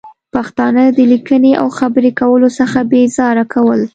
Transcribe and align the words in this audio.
پښتانه 0.33 0.83
د 0.97 0.99
لیکنې 1.11 1.51
او 1.61 1.67
خبرې 1.77 2.11
کولو 2.19 2.49
څخه 2.59 2.79
بې 2.91 3.01
زاره 3.17 3.45
کول 3.53 3.81